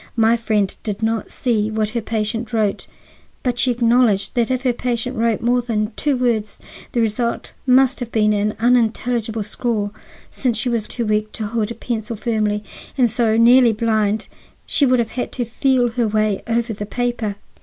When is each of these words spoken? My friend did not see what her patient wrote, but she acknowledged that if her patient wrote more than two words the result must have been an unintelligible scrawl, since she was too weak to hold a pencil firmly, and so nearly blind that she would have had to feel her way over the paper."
My 0.17 0.35
friend 0.35 0.75
did 0.81 1.03
not 1.03 1.29
see 1.29 1.69
what 1.69 1.91
her 1.91 2.01
patient 2.01 2.51
wrote, 2.53 2.87
but 3.43 3.59
she 3.59 3.69
acknowledged 3.69 4.33
that 4.33 4.49
if 4.49 4.63
her 4.63 4.73
patient 4.73 5.15
wrote 5.15 5.41
more 5.41 5.61
than 5.61 5.91
two 5.95 6.17
words 6.17 6.59
the 6.93 6.99
result 7.01 7.53
must 7.67 7.99
have 7.99 8.11
been 8.11 8.33
an 8.33 8.55
unintelligible 8.59 9.43
scrawl, 9.43 9.93
since 10.31 10.57
she 10.57 10.69
was 10.69 10.87
too 10.87 11.05
weak 11.05 11.31
to 11.33 11.45
hold 11.45 11.69
a 11.69 11.75
pencil 11.75 12.15
firmly, 12.15 12.63
and 12.97 13.11
so 13.11 13.37
nearly 13.37 13.73
blind 13.73 14.21
that 14.21 14.29
she 14.65 14.87
would 14.87 14.97
have 14.97 15.09
had 15.11 15.31
to 15.33 15.45
feel 15.45 15.91
her 15.91 16.07
way 16.07 16.41
over 16.47 16.73
the 16.73 16.87
paper." 16.87 17.35